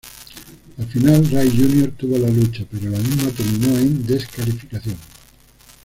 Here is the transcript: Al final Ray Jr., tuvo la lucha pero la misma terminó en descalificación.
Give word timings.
Al 0.79 0.87
final 0.87 1.23
Ray 1.29 1.47
Jr., 1.55 1.91
tuvo 1.91 2.17
la 2.17 2.27
lucha 2.27 2.65
pero 2.71 2.89
la 2.89 2.97
misma 2.97 3.29
terminó 3.29 3.77
en 3.77 4.03
descalificación. 4.07 4.97